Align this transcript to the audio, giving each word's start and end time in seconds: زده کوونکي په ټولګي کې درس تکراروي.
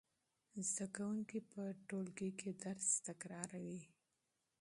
زده 0.69 0.85
کوونکي 0.95 1.39
په 1.51 1.61
ټولګي 1.87 2.31
کې 2.39 2.49
درس 2.63 2.87
تکراروي. 3.07 3.81